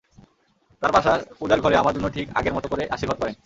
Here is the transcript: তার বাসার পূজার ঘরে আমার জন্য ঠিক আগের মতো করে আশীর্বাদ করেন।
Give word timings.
তার 0.81 0.91
বাসার 0.91 1.19
পূজার 1.39 1.59
ঘরে 1.61 1.75
আমার 1.77 1.93
জন্য 1.93 2.07
ঠিক 2.09 2.27
আগের 2.35 2.53
মতো 2.53 2.67
করে 2.67 2.83
আশীর্বাদ 2.91 3.17
করেন। 3.19 3.35